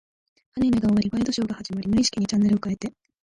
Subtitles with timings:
[0.55, 2.91] アニメが終わり、ワイドショーが始まり、無意識的にチャンネルを変えて、